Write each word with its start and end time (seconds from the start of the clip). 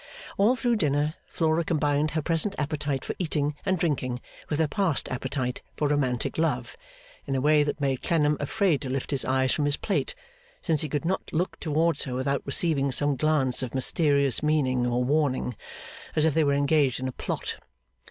All 0.35 0.55
through 0.55 0.77
dinner, 0.77 1.13
Flora 1.27 1.63
combined 1.63 2.09
her 2.17 2.23
present 2.23 2.55
appetite 2.57 3.05
for 3.05 3.13
eating 3.19 3.53
and 3.67 3.77
drinking 3.77 4.19
with 4.49 4.57
her 4.57 4.67
past 4.67 5.07
appetite 5.11 5.61
for 5.77 5.87
romantic 5.87 6.39
love, 6.39 6.75
in 7.27 7.35
a 7.35 7.39
way 7.39 7.61
that 7.61 7.79
made 7.79 8.01
Clennam 8.01 8.35
afraid 8.39 8.81
to 8.81 8.89
lift 8.89 9.11
his 9.11 9.23
eyes 9.25 9.51
from 9.53 9.65
his 9.65 9.77
plate; 9.77 10.15
since 10.63 10.81
he 10.81 10.89
could 10.89 11.05
not 11.05 11.31
look 11.31 11.59
towards 11.59 12.05
her 12.05 12.15
without 12.15 12.41
receiving 12.45 12.91
some 12.91 13.15
glance 13.15 13.61
of 13.61 13.75
mysterious 13.75 14.41
meaning 14.41 14.87
or 14.87 15.03
warning, 15.03 15.55
as 16.15 16.25
if 16.25 16.33
they 16.33 16.43
were 16.43 16.53
engaged 16.55 16.99
in 16.99 17.07
a 17.07 17.11
plot. 17.11 17.57